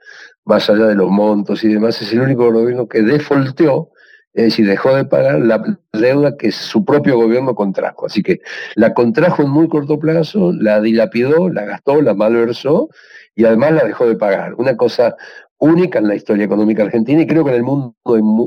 más 0.45 0.69
allá 0.69 0.85
de 0.85 0.95
los 0.95 1.09
montos 1.09 1.65
y 1.65 1.67
demás, 1.67 2.01
es 2.01 2.13
el 2.13 2.21
único 2.21 2.49
gobierno 2.49 2.87
que 2.87 3.01
defaulteó 3.01 3.89
es 4.33 4.45
decir, 4.45 4.65
dejó 4.65 4.95
de 4.95 5.03
pagar 5.03 5.41
la 5.41 5.61
deuda 5.91 6.37
que 6.37 6.53
su 6.53 6.85
propio 6.85 7.17
gobierno 7.17 7.55
contrajo. 7.55 8.05
Así 8.05 8.23
que 8.23 8.39
la 8.75 8.93
contrajo 8.93 9.43
en 9.43 9.49
muy 9.49 9.67
corto 9.67 9.99
plazo, 9.99 10.53
la 10.53 10.79
dilapidó, 10.79 11.49
la 11.49 11.65
gastó, 11.65 12.01
la 12.01 12.13
malversó 12.13 12.87
y 13.35 13.43
además 13.43 13.73
la 13.73 13.83
dejó 13.83 14.07
de 14.07 14.15
pagar. 14.15 14.53
Una 14.53 14.77
cosa 14.77 15.17
única 15.57 15.99
en 15.99 16.07
la 16.07 16.15
historia 16.15 16.45
económica 16.45 16.83
argentina 16.83 17.21
y 17.21 17.27
creo 17.27 17.43
que 17.43 17.51
en 17.51 17.57
el 17.57 17.63
mundo, 17.63 17.93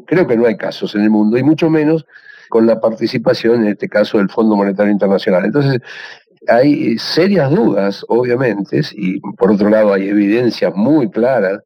creo 0.07 0.27
que 0.27 0.39
no 0.39 0.47
hay 0.47 0.57
casos 0.57 0.95
en 0.95 1.03
el 1.03 1.11
mundo 1.11 1.37
y 1.37 1.43
mucho 1.43 1.69
menos 1.69 2.07
con 2.49 2.67
la 2.67 2.81
participación, 2.81 3.63
en 3.63 3.69
este 3.73 3.89
caso, 3.89 4.19
del 4.19 4.31
Fondo 4.31 4.57
Monetario 4.57 4.93
Internacional. 4.93 5.45
Entonces, 5.45 5.81
hay 6.49 6.99
serias 6.99 7.51
dudas, 7.51 8.05
obviamente, 8.09 8.83
y 8.93 9.21
por 9.37 9.53
otro 9.53 9.71
lado 9.71 9.93
hay 9.93 10.09
evidencias 10.09 10.75
muy 10.75 11.11
claras 11.11 11.61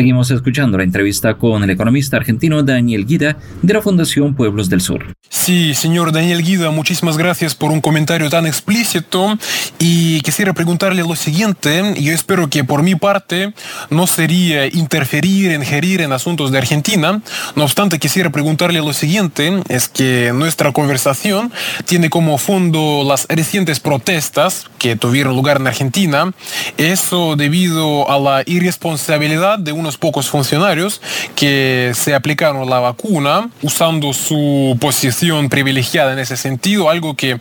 Seguimos 0.01 0.31
escuchando 0.31 0.79
la 0.79 0.85
entrevista 0.85 1.35
con 1.35 1.63
el 1.63 1.69
economista 1.69 2.17
argentino 2.17 2.63
Daniel 2.63 3.05
Guida 3.05 3.37
de 3.61 3.75
la 3.75 3.83
Fundación 3.83 4.35
Pueblos 4.35 4.71
del 4.71 4.81
Sur. 4.81 5.15
Sí, 5.29 5.75
señor 5.75 6.11
Daniel 6.11 6.43
Guida, 6.43 6.71
muchísimas 6.71 7.19
gracias 7.19 7.55
por 7.55 7.71
un 7.71 7.83
comentario 7.83 8.31
tan 8.31 8.47
explícito 8.47 9.37
y 9.79 10.23
quisiera 10.23 10.55
preguntarle 10.55 11.03
lo 11.03 11.15
siguiente. 11.17 11.95
Yo 12.01 12.15
espero 12.15 12.49
que 12.49 12.65
por 12.65 12.83
mi 12.83 12.95
parte 12.95 13.53
no 13.91 14.07
sería 14.07 14.67
interferir, 14.69 15.53
ingerir 15.53 16.01
en 16.01 16.13
asuntos 16.13 16.51
de 16.51 16.57
Argentina. 16.57 17.21
No 17.55 17.65
obstante, 17.65 17.99
quisiera 17.99 18.31
preguntarle 18.31 18.79
lo 18.79 18.95
siguiente, 18.95 19.63
es 19.69 19.91
que 19.91 20.33
nuestra 20.35 20.73
conversación 20.73 21.53
tiene 21.85 22.09
como 22.09 22.39
fondo 22.39 23.05
las 23.07 23.27
recientes 23.29 23.81
protestas 23.81 24.65
que 24.79 24.97
tuvieron 24.97 25.37
lugar 25.37 25.59
en 25.59 25.67
Argentina. 25.67 26.33
Eso 26.79 27.37
debido 27.37 28.11
a 28.11 28.19
la 28.19 28.43
irresponsabilidad 28.47 29.59
de 29.59 29.73
unos 29.73 29.90
pocos 29.97 30.29
funcionarios 30.29 31.01
que 31.37 31.93
se 31.95 32.15
aplicaron 32.15 32.69
la 32.69 32.81
vacuna 32.81 33.51
usando 33.63 34.13
su 34.13 34.77
posición 34.81 35.49
privilegiada 35.49 36.13
en 36.13 36.19
ese 36.19 36.37
sentido, 36.37 36.91
algo 36.91 37.15
que 37.15 37.39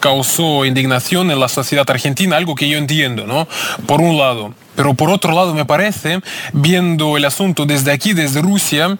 causó 0.00 0.64
indignación 0.64 1.30
en 1.30 1.40
la 1.40 1.48
sociedad 1.48 1.88
argentina, 1.88 2.36
algo 2.36 2.54
que 2.54 2.68
yo 2.68 2.78
entiendo, 2.78 3.26
¿no? 3.26 3.48
Por 3.86 4.00
un 4.00 4.18
lado. 4.18 4.54
Pero 4.74 4.94
por 4.94 5.10
otro 5.10 5.32
lado, 5.32 5.54
me 5.54 5.64
parece, 5.64 6.20
viendo 6.52 7.16
el 7.16 7.24
asunto 7.24 7.66
desde 7.66 7.92
aquí, 7.92 8.12
desde 8.14 8.40
Rusia, 8.40 8.96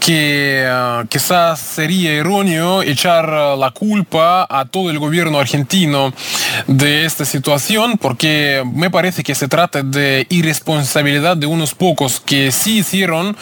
que 0.00 0.66
ah, 0.68 1.04
quizás 1.08 1.58
sería 1.58 2.12
erróneo 2.12 2.82
echar 2.82 3.28
ah, 3.28 3.56
la 3.56 3.70
culpa 3.72 4.46
a 4.48 4.64
todo 4.66 4.90
el 4.90 4.98
gobierno 4.98 5.38
argentino 5.38 6.12
de 6.66 7.04
esta 7.04 7.24
situación, 7.24 7.98
porque 7.98 8.62
me 8.72 8.90
parece 8.90 9.22
que 9.22 9.34
se 9.34 9.48
trata 9.48 9.82
de 9.82 10.26
irresponsabilidad 10.30 11.36
de 11.36 11.46
unos 11.46 11.74
pocos 11.74 12.20
que 12.20 12.52
sí 12.52 12.78
hicieron 12.78 13.36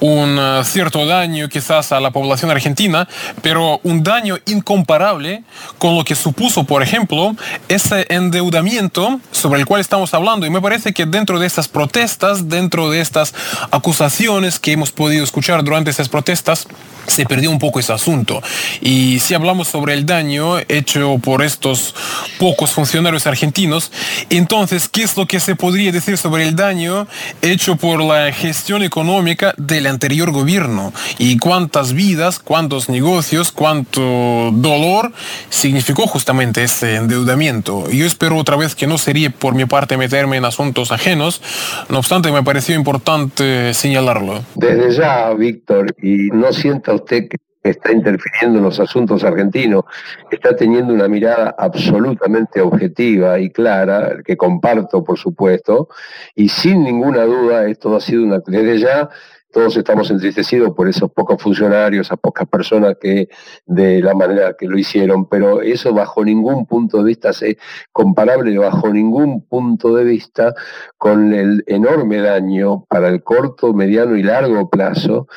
un 0.00 0.38
ah, 0.38 0.62
cierto 0.64 1.06
daño 1.06 1.48
quizás 1.48 1.92
a 1.92 2.00
la 2.00 2.10
población 2.10 2.50
argentina, 2.50 3.08
pero 3.42 3.80
un 3.84 4.02
daño 4.02 4.38
incomparable 4.46 5.42
con 5.78 5.96
lo 5.96 6.04
que 6.04 6.14
supuso, 6.14 6.64
por 6.64 6.82
ejemplo, 6.82 7.36
ese 7.68 8.06
endeudamiento 8.08 9.20
sobre 9.30 9.60
el 9.60 9.66
cual 9.66 9.80
estamos 9.80 10.12
hablando. 10.14 10.46
Y 10.46 10.50
me 10.50 10.60
parece 10.60 10.92
que 10.92 11.06
dentro 11.06 11.27
dentro 11.28 11.40
de 11.40 11.46
estas 11.46 11.68
protestas, 11.68 12.48
dentro 12.48 12.88
de 12.88 13.02
estas 13.02 13.34
acusaciones 13.70 14.58
que 14.58 14.72
hemos 14.72 14.92
podido 14.92 15.22
escuchar 15.22 15.62
durante 15.62 15.90
estas 15.90 16.08
protestas, 16.08 16.66
se 17.08 17.24
perdió 17.26 17.50
un 17.50 17.58
poco 17.58 17.80
ese 17.80 17.92
asunto. 17.92 18.42
Y 18.80 19.18
si 19.20 19.34
hablamos 19.34 19.68
sobre 19.68 19.94
el 19.94 20.06
daño 20.06 20.58
hecho 20.68 21.18
por 21.18 21.42
estos 21.42 21.94
pocos 22.38 22.72
funcionarios 22.72 23.26
argentinos, 23.26 23.90
entonces, 24.30 24.88
¿qué 24.88 25.02
es 25.02 25.16
lo 25.16 25.26
que 25.26 25.40
se 25.40 25.56
podría 25.56 25.90
decir 25.90 26.18
sobre 26.18 26.46
el 26.46 26.54
daño 26.54 27.06
hecho 27.42 27.76
por 27.76 28.02
la 28.02 28.32
gestión 28.32 28.82
económica 28.82 29.54
del 29.56 29.86
anterior 29.86 30.30
gobierno? 30.30 30.92
¿Y 31.18 31.38
cuántas 31.38 31.92
vidas, 31.92 32.38
cuántos 32.38 32.88
negocios, 32.88 33.52
cuánto 33.52 34.50
dolor 34.52 35.12
significó 35.50 36.06
justamente 36.06 36.62
este 36.62 36.96
endeudamiento? 36.96 37.90
Yo 37.90 38.06
espero 38.06 38.36
otra 38.36 38.56
vez 38.56 38.74
que 38.74 38.86
no 38.86 38.98
sería 38.98 39.30
por 39.30 39.54
mi 39.54 39.64
parte 39.64 39.96
meterme 39.96 40.36
en 40.36 40.44
asuntos 40.44 40.92
ajenos, 40.92 41.17
no 41.18 41.98
obstante 41.98 42.32
me 42.32 42.42
pareció 42.42 42.74
importante 42.74 43.74
señalarlo. 43.74 44.40
Desde 44.54 44.92
ya, 44.92 45.32
Víctor, 45.34 45.94
y 46.02 46.28
no 46.30 46.52
sienta 46.52 46.94
usted 46.94 47.28
que 47.28 47.36
está 47.62 47.92
interfiriendo 47.92 48.58
en 48.58 48.64
los 48.64 48.80
asuntos 48.80 49.24
argentinos, 49.24 49.84
está 50.30 50.56
teniendo 50.56 50.94
una 50.94 51.08
mirada 51.08 51.54
absolutamente 51.58 52.60
objetiva 52.60 53.38
y 53.38 53.50
clara, 53.50 54.18
que 54.24 54.36
comparto, 54.36 55.04
por 55.04 55.18
supuesto, 55.18 55.88
y 56.34 56.48
sin 56.48 56.82
ninguna 56.84 57.24
duda 57.24 57.68
esto 57.68 57.94
ha 57.94 58.00
sido 58.00 58.24
una... 58.24 58.38
Desde 58.46 58.78
ya 58.78 59.08
todos 59.50 59.76
estamos 59.76 60.10
entristecidos 60.10 60.74
por 60.74 60.88
esos 60.88 61.10
pocos 61.10 61.42
funcionarios, 61.42 62.06
esas 62.06 62.18
pocas 62.18 62.46
personas 62.48 62.96
que 63.00 63.28
de 63.66 64.02
la 64.02 64.14
manera 64.14 64.54
que 64.58 64.66
lo 64.66 64.78
hicieron, 64.78 65.28
pero 65.28 65.62
eso 65.62 65.92
bajo 65.94 66.24
ningún 66.24 66.66
punto 66.66 66.98
de 66.98 67.04
vista 67.04 67.30
es 67.30 67.56
comparable, 67.92 68.56
bajo 68.58 68.88
ningún 68.92 69.46
punto 69.46 69.94
de 69.94 70.04
vista 70.04 70.54
con 70.96 71.32
el 71.32 71.64
enorme 71.66 72.18
daño 72.18 72.84
para 72.88 73.08
el 73.08 73.22
corto, 73.22 73.72
mediano 73.72 74.16
y 74.16 74.22
largo 74.22 74.68
plazo 74.68 75.28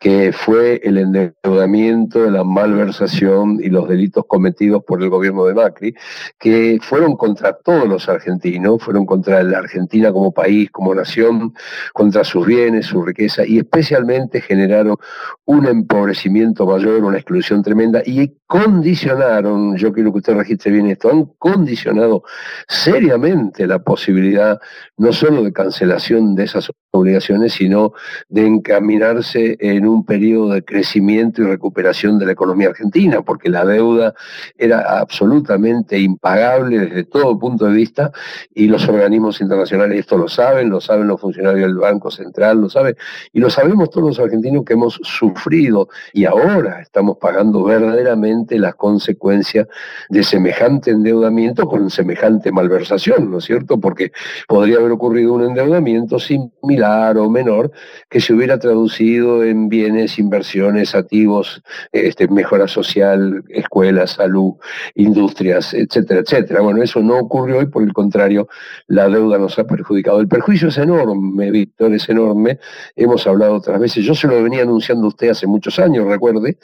que 0.00 0.32
fue 0.32 0.80
el 0.82 0.96
endeudamiento, 0.96 2.28
la 2.30 2.42
malversación 2.42 3.60
y 3.62 3.68
los 3.68 3.86
delitos 3.86 4.24
cometidos 4.26 4.82
por 4.82 5.02
el 5.02 5.10
gobierno 5.10 5.44
de 5.44 5.52
Macri, 5.52 5.94
que 6.38 6.78
fueron 6.80 7.16
contra 7.16 7.52
todos 7.52 7.86
los 7.86 8.08
argentinos, 8.08 8.82
fueron 8.82 9.04
contra 9.04 9.42
la 9.42 9.58
Argentina 9.58 10.10
como 10.10 10.32
país, 10.32 10.70
como 10.70 10.94
nación, 10.94 11.52
contra 11.92 12.24
sus 12.24 12.46
bienes, 12.46 12.86
su 12.86 13.02
riqueza, 13.02 13.44
y 13.46 13.58
especialmente 13.58 14.40
generaron 14.40 14.96
un 15.44 15.66
empobrecimiento 15.66 16.64
mayor, 16.64 17.04
una 17.04 17.18
exclusión 17.18 17.62
tremenda, 17.62 18.02
y 18.02 18.38
condicionaron, 18.46 19.76
yo 19.76 19.92
quiero 19.92 20.12
que 20.12 20.18
usted 20.18 20.34
registre 20.34 20.72
bien 20.72 20.86
esto, 20.86 21.10
han 21.10 21.26
condicionado 21.38 22.22
seriamente 22.66 23.66
la 23.66 23.80
posibilidad 23.80 24.58
no 24.96 25.12
solo 25.12 25.44
de 25.44 25.52
cancelación 25.52 26.34
de 26.34 26.44
esas 26.44 26.70
obligaciones, 26.90 27.52
sino 27.52 27.92
de 28.28 28.46
encaminarse 28.46 29.56
en 29.60 29.86
un 29.86 29.89
periodo 30.04 30.50
de 30.50 30.64
crecimiento 30.64 31.42
y 31.42 31.46
recuperación 31.46 32.18
de 32.18 32.26
la 32.26 32.32
economía 32.32 32.68
argentina, 32.68 33.22
porque 33.22 33.48
la 33.48 33.64
deuda 33.64 34.14
era 34.56 34.98
absolutamente 35.00 35.98
impagable 35.98 36.78
desde 36.78 37.04
todo 37.04 37.38
punto 37.38 37.66
de 37.66 37.74
vista 37.74 38.12
y 38.54 38.66
los 38.66 38.88
organismos 38.88 39.40
internacionales 39.40 39.98
esto 39.98 40.16
lo 40.16 40.28
saben, 40.28 40.70
lo 40.70 40.80
saben 40.80 41.08
los 41.08 41.20
funcionarios 41.20 41.66
del 41.66 41.76
Banco 41.76 42.10
Central, 42.10 42.60
lo 42.60 42.68
saben, 42.68 42.96
y 43.32 43.40
lo 43.40 43.50
sabemos 43.50 43.90
todos 43.90 44.08
los 44.08 44.18
argentinos 44.18 44.64
que 44.64 44.74
hemos 44.74 45.00
sufrido 45.02 45.88
y 46.12 46.24
ahora 46.24 46.80
estamos 46.80 47.18
pagando 47.18 47.62
verdaderamente 47.64 48.58
las 48.58 48.74
consecuencias 48.74 49.66
de 50.08 50.22
semejante 50.22 50.90
endeudamiento 50.90 51.66
con 51.66 51.90
semejante 51.90 52.52
malversación, 52.52 53.30
¿no 53.30 53.38
es 53.38 53.44
cierto? 53.44 53.78
Porque 53.78 54.12
podría 54.48 54.78
haber 54.78 54.92
ocurrido 54.92 55.34
un 55.34 55.44
endeudamiento 55.44 56.18
similar 56.18 57.16
o 57.18 57.30
menor 57.30 57.70
que 58.08 58.20
se 58.20 58.32
hubiera 58.32 58.58
traducido 58.58 59.44
en 59.44 59.68
bienes, 59.80 60.18
inversiones, 60.18 60.94
activos, 60.94 61.62
este, 61.90 62.28
mejora 62.28 62.68
social, 62.68 63.42
escuelas, 63.48 64.12
salud, 64.12 64.54
industrias, 64.94 65.72
etcétera, 65.72 66.20
etcétera. 66.20 66.60
Bueno, 66.60 66.82
eso 66.82 67.00
no 67.00 67.18
ocurrió 67.18 67.62
y 67.62 67.66
por 67.66 67.82
el 67.82 67.94
contrario, 67.94 68.46
la 68.88 69.08
deuda 69.08 69.38
nos 69.38 69.58
ha 69.58 69.64
perjudicado. 69.64 70.20
El 70.20 70.28
perjuicio 70.28 70.68
es 70.68 70.76
enorme, 70.76 71.50
Víctor, 71.50 71.94
es 71.94 72.06
enorme. 72.10 72.58
Hemos 72.94 73.26
hablado 73.26 73.54
otras 73.54 73.80
veces. 73.80 74.04
Yo 74.04 74.14
se 74.14 74.26
lo 74.26 74.42
venía 74.42 74.62
anunciando 74.62 75.06
a 75.06 75.08
usted 75.08 75.30
hace 75.30 75.46
muchos 75.46 75.78
años, 75.78 76.06
recuerde, 76.06 76.58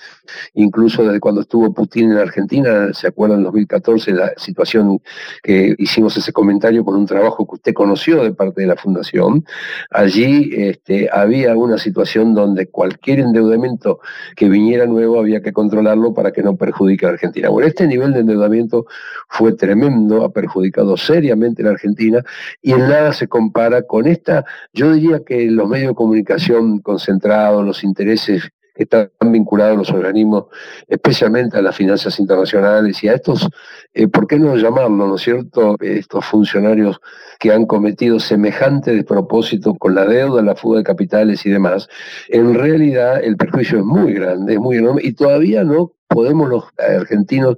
incluso 0.55 1.03
desde 1.05 1.19
cuando 1.21 1.41
estuvo 1.41 1.73
Putin 1.73 2.13
en 2.13 2.19
Argentina, 2.19 2.93
se 2.93 3.07
acuerda 3.09 3.37
en 3.37 3.45
2014 3.45 4.13
la 4.13 4.33
situación 4.37 5.01
que 5.43 5.75
hicimos 5.79 6.17
ese 6.19 6.33
comentario 6.33 6.85
con 6.85 6.97
un 6.97 7.07
trabajo 7.07 7.47
que 7.47 7.55
usted 7.55 7.73
conoció 7.73 8.23
de 8.23 8.33
parte 8.33 8.61
de 8.61 8.67
la 8.67 8.77
Fundación. 8.77 9.47
Allí 9.91 10.51
este, 10.53 11.09
había 11.11 11.57
una 11.57 11.79
situación 11.79 12.35
donde 12.35 12.67
cualquier 12.67 13.06
cualquier 13.07 13.21
endeudamiento 13.21 14.01
que 14.35 14.49
viniera 14.49 14.85
nuevo 14.85 15.21
había 15.21 15.41
que 15.41 15.53
controlarlo 15.53 16.13
para 16.13 16.33
que 16.33 16.43
no 16.43 16.57
perjudique 16.57 17.07
a 17.07 17.11
la 17.11 17.15
Argentina. 17.15 17.49
Bueno, 17.51 17.69
este 17.69 17.87
nivel 17.87 18.13
de 18.13 18.21
endeudamiento 18.21 18.87
fue 19.29 19.53
tremendo, 19.53 20.25
ha 20.25 20.33
perjudicado 20.33 20.97
seriamente 20.97 21.63
a 21.63 21.67
la 21.67 21.71
Argentina 21.73 22.25
y 22.61 22.73
en 22.73 22.81
nada 22.81 23.13
se 23.13 23.29
compara 23.29 23.83
con 23.83 24.09
esta, 24.09 24.45
yo 24.73 24.93
diría 24.93 25.21
que 25.25 25.49
los 25.51 25.69
medios 25.69 25.91
de 25.91 25.95
comunicación 25.95 26.81
concentrados, 26.81 27.65
los 27.65 27.85
intereses 27.85 28.51
que 28.77 28.85
están 28.85 29.11
vinculados 29.21 29.75
a 29.75 29.79
los 29.79 29.91
organismos, 29.91 30.45
especialmente 30.87 31.57
a 31.57 31.63
las 31.63 31.75
finanzas 31.75 32.19
internacionales 32.21 33.03
y 33.03 33.09
a 33.09 33.15
estos, 33.15 33.49
eh, 33.95 34.07
¿por 34.07 34.27
qué 34.27 34.39
no 34.39 34.55
llamarlo, 34.57 35.09
no 35.09 35.17
es 35.17 35.23
cierto?, 35.23 35.77
estos 35.81 36.25
funcionarios 36.27 37.01
que 37.39 37.53
han 37.53 37.67
cometido 37.67 38.21
semejante 38.21 38.93
despropósito 38.93 39.75
con 39.75 39.95
la 39.95 40.05
deuda, 40.05 40.43
la 40.43 40.55
fuga 40.55 40.79
de 40.79 40.85
capitales 40.85 41.45
y 41.47 41.51
demás, 41.51 41.89
en 42.29 42.55
realidad 42.55 43.23
el 43.23 43.37
perjuicio 43.37 43.79
es 43.79 43.85
muy 43.85 44.13
grande, 44.13 44.55
es 44.55 44.61
muy 44.61 44.77
enorme 44.77 45.01
y 45.03 45.13
todavía 45.13 45.65
no 45.65 45.93
podemos 46.09 46.49
los 46.49 46.65
argentinos 46.79 47.57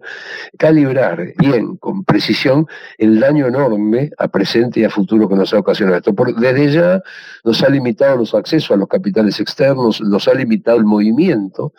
calibrar 0.59 1.35
bien, 1.39 1.77
con 1.77 2.05
precisión, 2.05 2.67
el 2.97 3.21
daño 3.21 3.47
enorme 3.47 4.11
a 4.19 4.29
presente 4.29 4.81
y 4.81 4.85
a 4.85 4.91
futuro 4.91 5.29
que 5.29 5.35
nos 5.35 5.53
ha 5.55 5.59
ocasionado 5.59 5.99
esto. 5.99 6.15
desde 6.39 6.73
ya 6.73 7.03
nos 7.45 7.63
ha 7.63 7.69
limitado 7.69 8.17
los 8.17 8.35
accesos 8.35 8.71
a 8.71 8.77
los 8.77 8.89
capitales 8.89 9.39
externos, 9.41 10.01
nos 10.01 10.29
ha 10.29 10.35
limitado 10.35 10.79
el 10.79 10.85
movimiento, 10.85 11.73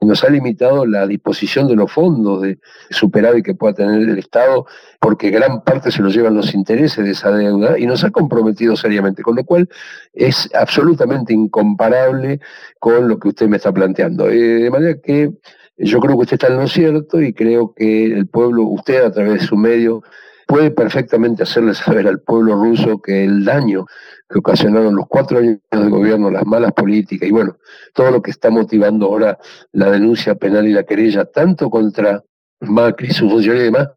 nos 0.00 0.24
ha 0.24 0.28
limitado 0.28 0.84
la 0.86 1.06
disposición 1.06 1.68
de 1.68 1.76
los 1.76 1.90
fondos 1.90 2.42
de 2.42 2.58
superávit 2.90 3.44
que 3.44 3.54
pueda 3.54 3.74
tener 3.74 4.08
el 4.08 4.18
Estado, 4.18 4.66
porque 5.00 5.30
gran 5.30 5.62
parte 5.62 5.90
se 5.90 6.02
los 6.02 6.14
llevan 6.14 6.34
los 6.34 6.54
intereses 6.54 7.04
de 7.04 7.12
esa 7.12 7.30
deuda 7.30 7.78
y 7.78 7.86
nos 7.86 8.04
ha 8.04 8.10
comprometido 8.10 8.76
seriamente, 8.76 9.22
con 9.22 9.36
lo 9.36 9.44
cual 9.44 9.68
es 10.12 10.50
absolutamente 10.54 11.32
incomparable 11.32 12.40
con 12.78 13.08
lo 13.08 13.18
que 13.18 13.28
usted 13.28 13.48
me 13.48 13.56
está 13.56 13.72
planteando. 13.72 14.28
Eh, 14.28 14.36
de 14.36 14.70
manera 14.70 14.96
que 15.02 15.32
yo 15.76 16.00
creo 16.00 16.16
que 16.16 16.22
usted 16.22 16.34
está 16.34 16.48
en 16.48 16.58
lo 16.58 16.68
cierto 16.68 17.20
y 17.20 17.32
creo 17.32 17.72
que 17.74 18.06
el 18.06 18.26
pueblo, 18.26 18.64
usted 18.64 19.04
a 19.04 19.12
través 19.12 19.40
de 19.40 19.46
su 19.46 19.56
medio, 19.56 20.02
puede 20.46 20.70
perfectamente 20.70 21.42
hacerle 21.42 21.74
saber 21.74 22.06
al 22.06 22.20
pueblo 22.20 22.54
ruso 22.54 23.00
que 23.00 23.24
el 23.24 23.44
daño 23.44 23.86
que 24.28 24.38
ocasionaron 24.38 24.94
los 24.94 25.06
cuatro 25.08 25.38
años 25.38 25.58
de 25.70 25.88
gobierno, 25.88 26.30
las 26.30 26.46
malas 26.46 26.72
políticas 26.72 27.28
y 27.28 27.32
bueno, 27.32 27.58
todo 27.92 28.10
lo 28.10 28.22
que 28.22 28.30
está 28.30 28.50
motivando 28.50 29.06
ahora 29.06 29.38
la 29.72 29.90
denuncia 29.90 30.34
penal 30.34 30.66
y 30.66 30.72
la 30.72 30.84
querella, 30.84 31.24
tanto 31.24 31.70
contra 31.70 32.22
Macri, 32.60 33.10
su 33.10 33.28
funcionario 33.28 33.62
y 33.62 33.66
demás, 33.66 33.88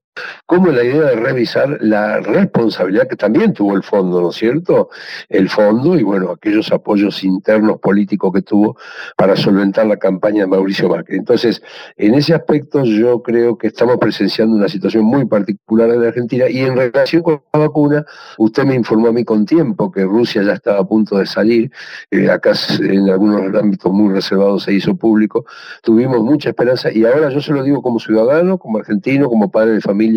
como 0.45 0.71
la 0.71 0.84
idea 0.84 1.01
de 1.01 1.15
revisar 1.15 1.77
la 1.82 2.19
responsabilidad 2.19 3.08
que 3.08 3.15
también 3.15 3.53
tuvo 3.53 3.75
el 3.75 3.84
fondo, 3.84 4.21
¿no 4.21 4.29
es 4.29 4.36
cierto? 4.36 4.89
El 5.27 5.49
fondo 5.49 5.97
y 5.97 6.03
bueno, 6.03 6.32
aquellos 6.32 6.71
apoyos 6.71 7.23
internos 7.23 7.79
políticos 7.79 8.32
que 8.34 8.41
tuvo 8.41 8.77
para 9.17 9.36
solventar 9.36 9.86
la 9.88 9.97
campaña 9.97 10.41
de 10.41 10.47
Mauricio 10.47 10.89
Macri. 10.89 11.17
Entonces, 11.17 11.62
en 11.97 12.13
ese 12.15 12.34
aspecto 12.34 12.84
yo 12.84 13.21
creo 13.21 13.58
que 13.58 13.67
estamos 13.67 13.97
presenciando 13.97 14.55
una 14.55 14.67
situación 14.67 15.05
muy 15.05 15.25
particular 15.25 15.89
en 15.91 16.03
Argentina 16.03 16.45
y 16.49 16.60
en 16.60 16.75
relación 16.75 17.21
con 17.21 17.41
la 17.53 17.60
vacuna, 17.60 18.05
usted 18.38 18.65
me 18.65 18.75
informó 18.75 19.08
a 19.08 19.12
mí 19.12 19.23
con 19.23 19.45
tiempo 19.45 19.91
que 19.91 20.03
Rusia 20.03 20.43
ya 20.43 20.53
estaba 20.53 20.79
a 20.79 20.88
punto 20.88 21.17
de 21.17 21.25
salir, 21.25 21.71
eh, 22.12 22.29
acá 22.29 22.53
en 22.79 23.10
algunos 23.10 23.53
ámbitos 23.55 23.91
muy 23.91 24.13
reservados 24.13 24.63
se 24.63 24.73
hizo 24.73 24.95
público, 24.95 25.45
tuvimos 25.84 26.21
mucha 26.21 26.49
esperanza 26.49 26.91
y 26.91 27.05
ahora 27.05 27.29
yo 27.29 27.41
se 27.41 27.53
lo 27.53 27.63
digo 27.63 27.82
como 27.82 27.99
ciudadano, 27.99 28.58
como 28.58 28.77
argentino, 28.79 29.29
como 29.29 29.51
padre 29.51 29.73
de 29.73 29.82
familia, 29.82 30.09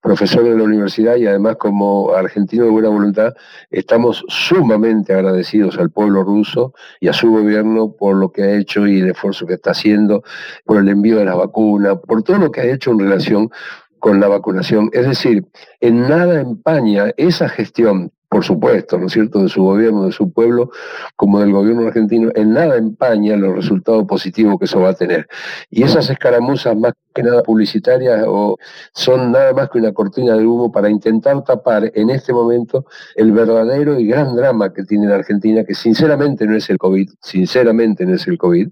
profesor 0.00 0.44
de 0.44 0.56
la 0.56 0.64
universidad 0.64 1.16
y 1.16 1.26
además 1.26 1.56
como 1.56 2.12
argentino 2.14 2.64
de 2.64 2.70
buena 2.70 2.88
voluntad, 2.88 3.34
estamos 3.70 4.24
sumamente 4.28 5.12
agradecidos 5.12 5.78
al 5.78 5.90
pueblo 5.90 6.22
ruso 6.24 6.72
y 7.00 7.08
a 7.08 7.12
su 7.12 7.30
gobierno 7.30 7.92
por 7.92 8.16
lo 8.16 8.30
que 8.30 8.42
ha 8.42 8.56
hecho 8.56 8.86
y 8.86 9.00
el 9.00 9.10
esfuerzo 9.10 9.46
que 9.46 9.54
está 9.54 9.70
haciendo, 9.70 10.22
por 10.64 10.78
el 10.78 10.88
envío 10.88 11.18
de 11.18 11.24
la 11.24 11.34
vacuna, 11.34 11.96
por 11.96 12.22
todo 12.22 12.38
lo 12.38 12.50
que 12.50 12.60
ha 12.60 12.72
hecho 12.72 12.90
en 12.90 12.98
relación 12.98 13.50
con 13.98 14.20
la 14.20 14.28
vacunación. 14.28 14.90
Es 14.92 15.06
decir, 15.06 15.46
en 15.80 16.02
nada 16.02 16.40
empaña 16.40 17.12
esa 17.16 17.48
gestión 17.48 18.12
por 18.28 18.44
supuesto, 18.44 18.98
¿no 18.98 19.06
es 19.06 19.12
cierto?, 19.12 19.42
de 19.42 19.48
su 19.48 19.62
gobierno, 19.62 20.04
de 20.04 20.12
su 20.12 20.32
pueblo, 20.32 20.70
como 21.14 21.40
del 21.40 21.52
gobierno 21.52 21.86
argentino, 21.86 22.30
en 22.34 22.52
nada 22.52 22.76
empaña 22.76 23.36
los 23.36 23.54
resultados 23.54 24.04
positivos 24.04 24.58
que 24.58 24.64
eso 24.64 24.80
va 24.80 24.90
a 24.90 24.94
tener. 24.94 25.28
Y 25.70 25.84
esas 25.84 26.10
escaramuzas 26.10 26.76
más 26.76 26.92
que 27.16 27.22
nada 27.22 27.42
publicitarias 27.42 28.24
o 28.28 28.58
son 28.92 29.32
nada 29.32 29.54
más 29.54 29.70
que 29.70 29.78
una 29.78 29.92
cortina 29.92 30.36
de 30.36 30.46
humo 30.46 30.70
para 30.70 30.90
intentar 30.90 31.42
tapar 31.44 31.90
en 31.94 32.10
este 32.10 32.34
momento 32.34 32.84
el 33.14 33.32
verdadero 33.32 33.98
y 33.98 34.06
gran 34.06 34.36
drama 34.36 34.74
que 34.74 34.84
tiene 34.84 35.08
la 35.08 35.14
Argentina, 35.14 35.64
que 35.64 35.74
sinceramente 35.74 36.46
no 36.46 36.54
es 36.54 36.68
el 36.68 36.76
COVID, 36.76 37.08
sinceramente 37.22 38.04
no 38.04 38.16
es 38.16 38.26
el 38.26 38.36
COVID, 38.36 38.68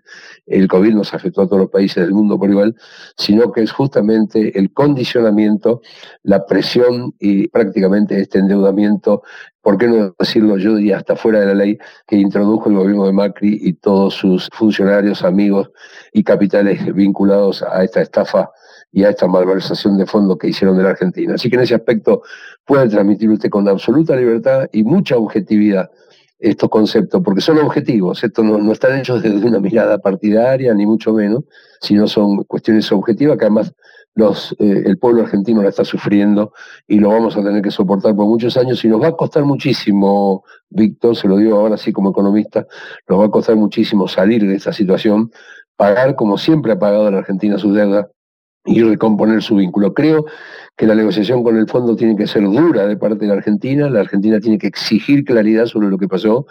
el 0.47 0.69
COVID 0.69 0.93
nos 0.93 1.15
afectó 1.15 1.41
a 1.41 1.47
todos 1.47 1.63
los 1.63 1.71
países 1.71 2.05
del 2.05 2.13
mundo 2.13 2.39
por 2.39 2.51
igual, 2.51 2.77
sino 3.17 3.51
que 3.51 3.63
es 3.63 3.73
justamente 3.73 4.59
el 4.59 4.75
condicionamiento, 4.75 5.81
la 6.23 6.45
presión 6.45 7.15
y 7.19 7.49
prácticamente 7.49 8.21
este 8.21 8.41
endeudamiento 8.41 9.23
¿por 9.65 9.79
qué 9.79 9.89
no 9.89 10.15
decirlo 10.19 10.59
yo 10.59 10.77
diría 10.77 10.99
hasta 10.99 11.17
fuera 11.17 11.41
de 11.41 11.47
la 11.47 11.55
ley, 11.55 11.79
que 12.07 12.17
introdujo 12.17 12.69
el 12.69 12.77
gobierno 12.77 13.07
de 13.07 13.13
Macri 13.13 13.59
y 13.63 13.73
todos 13.73 14.15
sus 14.15 14.49
funcionarios, 14.53 15.25
amigos 15.25 15.71
y 16.13 16.23
capitales 16.23 16.95
vinculados 16.95 17.63
a 17.63 17.83
esta 17.83 18.03
estafa 18.03 18.34
y 18.93 19.05
a 19.05 19.11
esta 19.11 19.27
malversación 19.27 19.97
de 19.97 20.07
fondos 20.07 20.39
que 20.39 20.49
hicieron 20.49 20.77
de 20.77 20.85
la 20.85 20.91
Argentina. 20.91 21.35
Así 21.35 21.51
que 21.51 21.57
en 21.57 21.63
ese 21.63 21.75
aspecto 21.75 22.23
puede 22.65 22.89
transmitir 22.89 23.29
usted 23.29 23.51
con 23.51 23.69
absoluta 23.69 24.15
libertad 24.15 24.69
y 24.73 24.85
mucha 24.85 25.17
objetividad 25.17 25.91
estos 26.39 26.69
conceptos, 26.69 27.23
porque 27.25 27.41
son 27.41 27.59
objetivos, 27.59 28.23
estos 28.23 28.45
no, 28.45 28.73
están 28.73 28.99
hechos 28.99 29.23
desde 29.23 29.47
una 29.47 29.61
mirada 29.61 29.99
partidaria, 29.99 30.75
ni 30.75 30.85
mucho 30.85 31.13
menos, 31.13 31.45
sino 31.81 32.07
son 32.07 32.45
cuestiones 32.45 32.91
objetivas 32.93 33.39
que 33.39 33.45
además 33.47 33.73
los, 34.15 34.55
eh, 34.59 34.83
el 34.85 34.99
pueblo 34.99 35.23
argentino 35.23 35.63
la 35.63 35.71
está 35.71 35.85
sufriendo 35.85 36.53
y 36.87 36.99
lo 37.01 37.09
vamos 37.09 37.37
a 37.37 37.43
tener 37.43 37.63
que 37.63 37.71
soportar 37.71 38.15
por 38.15 38.27
muchos 38.27 38.57
años 38.57 38.85
y 38.85 38.89
nos 38.89 39.03
va 39.03 39.09
a 39.09 39.17
costar 39.17 39.45
muchísimo, 39.45 40.45
Víctor, 40.69 41.17
se 41.17 41.29
lo 41.29 41.37
digo 41.37 41.59
ahora 41.59 41.77
sí 41.77 41.93
como 41.93 42.11
economista, 42.11 42.67
nos 43.09 43.21
va 43.21 43.25
a 43.27 43.31
costar 43.31 43.57
muchísimo 43.57 44.07
salir 44.07 44.47
de 44.47 44.55
esta 44.55 44.73
situación, 44.73 45.33
pagar 45.77 46.15
como 46.15 46.37
siempre 46.39 46.73
ha 46.73 46.79
pagado 46.79 47.11
la 47.11 47.19
Argentina 47.19 47.59
sus 47.59 47.75
deudas 47.75 48.07
y 48.65 48.83
recomponer 48.83 49.43
su 49.43 49.57
vínculo. 49.57 49.95
Creo 49.95 50.27
que 50.77 50.87
la 50.87 50.95
negociación 50.95 51.45
con 51.45 51.57
el 51.57 51.69
fondo 51.69 51.95
tiene 51.95 52.17
que 52.17 52.27
ser 52.27 52.43
dura 52.43 52.87
de 52.87 52.97
parte 52.97 53.21
de 53.21 53.29
la 53.29 53.35
Argentina, 53.35 53.89
la 53.89 54.01
Argentina 54.01 54.41
tiene 54.41 54.59
que 54.59 54.67
exigir 54.67 55.25
claridad 55.25 55.67
sobre 55.67 55.89
lo 55.89 55.99
que 55.99 56.09
pasó 56.09 56.47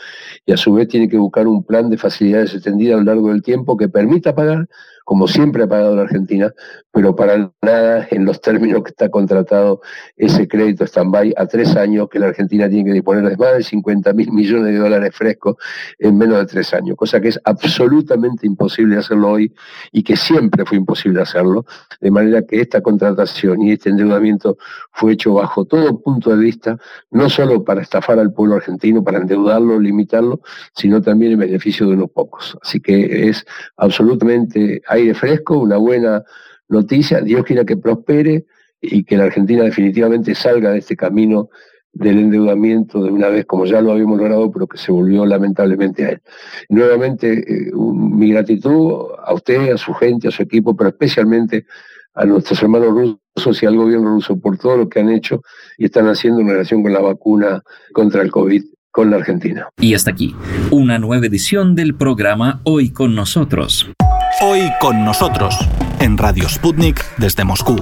y 0.45 0.53
a 0.53 0.57
su 0.57 0.73
vez 0.73 0.87
tiene 0.87 1.09
que 1.09 1.17
buscar 1.17 1.47
un 1.47 1.63
plan 1.63 1.89
de 1.89 1.97
facilidades 1.97 2.53
extendidas 2.53 2.95
a 2.95 2.99
lo 2.99 3.05
largo 3.05 3.29
del 3.29 3.43
tiempo 3.43 3.75
que 3.75 3.89
permita 3.89 4.33
pagar 4.33 4.67
como 5.03 5.27
siempre 5.27 5.63
ha 5.63 5.67
pagado 5.67 5.95
la 5.95 6.03
Argentina, 6.03 6.53
pero 6.91 7.15
para 7.15 7.51
nada 7.61 8.07
en 8.09 8.25
los 8.25 8.39
términos 8.41 8.83
que 8.83 8.91
está 8.91 9.09
contratado 9.09 9.81
ese 10.15 10.47
crédito 10.47 10.85
stand-by 10.85 11.33
a 11.35 11.45
tres 11.45 11.75
años 11.75 12.07
que 12.09 12.19
la 12.19 12.27
Argentina 12.27 12.69
tiene 12.69 12.85
que 12.85 12.93
disponer 12.93 13.29
de 13.29 13.37
más 13.37 13.57
de 13.57 13.63
50 13.63 14.13
mil 14.13 14.31
millones 14.31 14.73
de 14.73 14.79
dólares 14.79 15.13
frescos 15.13 15.57
en 15.99 16.17
menos 16.17 16.39
de 16.39 16.45
tres 16.45 16.73
años, 16.73 16.95
cosa 16.95 17.19
que 17.19 17.29
es 17.29 17.39
absolutamente 17.43 18.47
imposible 18.47 18.97
hacerlo 18.97 19.31
hoy 19.31 19.53
y 19.91 20.03
que 20.03 20.15
siempre 20.15 20.65
fue 20.65 20.77
imposible 20.77 21.21
hacerlo, 21.21 21.65
de 21.99 22.11
manera 22.11 22.43
que 22.43 22.61
esta 22.61 22.81
contratación 22.81 23.61
y 23.63 23.73
este 23.73 23.89
endeudamiento 23.89 24.12
fue 24.91 25.13
hecho 25.13 25.33
bajo 25.35 25.65
todo 25.65 25.99
punto 25.99 26.29
de 26.29 26.37
vista, 26.37 26.77
no 27.11 27.29
solo 27.29 27.63
para 27.63 27.81
estafar 27.81 28.19
al 28.19 28.33
pueblo 28.33 28.55
argentino, 28.55 29.03
para 29.03 29.19
endeudarlo, 29.19 29.79
limitarlo, 29.79 30.41
sino 30.75 31.01
también 31.01 31.33
en 31.33 31.39
beneficio 31.39 31.87
de 31.87 31.93
unos 31.93 32.11
pocos. 32.11 32.57
Así 32.61 32.79
que 32.79 33.29
es 33.29 33.45
absolutamente 33.77 34.81
aire 34.87 35.13
fresco, 35.13 35.57
una 35.57 35.77
buena 35.77 36.23
noticia. 36.67 37.21
Dios 37.21 37.43
quiera 37.45 37.65
que 37.65 37.77
prospere 37.77 38.45
y 38.81 39.03
que 39.03 39.17
la 39.17 39.25
Argentina 39.25 39.63
definitivamente 39.63 40.35
salga 40.35 40.71
de 40.71 40.79
este 40.79 40.95
camino 40.95 41.49
del 41.93 42.17
endeudamiento 42.19 43.03
de 43.03 43.11
una 43.11 43.29
vez, 43.29 43.45
como 43.45 43.65
ya 43.65 43.79
lo 43.79 43.91
habíamos 43.91 44.17
logrado, 44.17 44.51
pero 44.51 44.67
que 44.67 44.77
se 44.77 44.91
volvió 44.91 45.25
lamentablemente 45.25 46.05
a 46.05 46.09
él. 46.09 46.21
Nuevamente, 46.69 47.67
eh, 47.67 47.71
mi 47.73 48.31
gratitud 48.31 49.11
a 49.23 49.33
usted, 49.33 49.71
a 49.71 49.77
su 49.77 49.93
gente, 49.93 50.27
a 50.27 50.31
su 50.31 50.41
equipo, 50.41 50.75
pero 50.75 50.89
especialmente 50.89 51.65
a 52.13 52.25
nuestros 52.25 52.61
hermanos 52.61 52.89
rusos 53.35 53.63
y 53.63 53.65
al 53.65 53.75
gobierno 53.75 54.09
ruso 54.09 54.39
por 54.39 54.57
todo 54.57 54.77
lo 54.77 54.89
que 54.89 54.99
han 54.99 55.09
hecho 55.09 55.41
y 55.77 55.85
están 55.85 56.07
haciendo 56.07 56.41
en 56.41 56.49
relación 56.49 56.83
con 56.83 56.93
la 56.93 57.01
vacuna 57.01 57.61
contra 57.93 58.21
el 58.21 58.31
COVID 58.31 58.63
con 58.91 59.09
la 59.09 59.17
Argentina. 59.17 59.67
Y 59.79 59.95
hasta 59.95 60.11
aquí, 60.11 60.35
una 60.69 60.99
nueva 60.99 61.25
edición 61.25 61.73
del 61.75 61.95
programa 61.95 62.61
Hoy 62.63 62.91
con 62.91 63.15
nosotros. 63.15 63.89
Hoy 64.41 64.61
con 64.79 65.03
nosotros, 65.03 65.57
en 65.99 66.17
Radio 66.17 66.47
Sputnik 66.47 67.03
desde 67.17 67.43
Moscú. 67.43 67.75